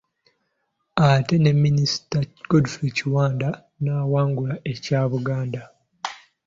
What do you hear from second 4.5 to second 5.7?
ekya Buganda.